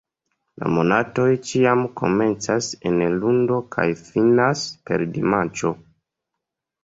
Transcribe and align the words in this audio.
La 0.61 0.69
monatoj 0.75 1.25
ĉiam 1.49 1.83
komencas 1.99 2.69
en 2.91 2.97
lundo 3.19 3.59
kaj 3.75 3.85
finas 3.99 4.63
per 4.91 5.03
dimanĉo. 5.19 5.73